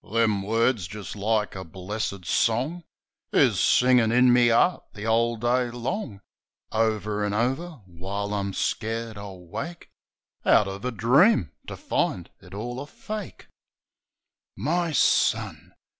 Them 0.03 0.41
words, 0.41 0.87
jist 0.87 1.15
like 1.15 1.53
a 1.53 1.63
blessed 1.63 2.25
song, 2.25 2.83
Is 3.31 3.59
singin' 3.59 4.11
in 4.11 4.33
me 4.33 4.49
'eart 4.51 4.81
the 4.93 5.05
'ole 5.05 5.35
day 5.37 5.69
long; 5.69 6.21
Over 6.71 7.23
an' 7.23 7.35
over; 7.35 7.81
while 7.85 8.33
I'm 8.33 8.51
scared 8.55 9.15
I'll 9.15 9.45
wake 9.45 9.91
Out 10.43 10.67
of 10.67 10.83
a 10.85 10.91
dream, 10.91 11.51
to 11.67 11.77
find 11.77 12.31
it 12.39 12.55
all 12.55 12.81
a 12.81 12.87
fako 12.87 13.45
My 14.57 14.91
son! 14.91 15.75